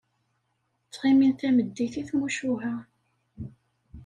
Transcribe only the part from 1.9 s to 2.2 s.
i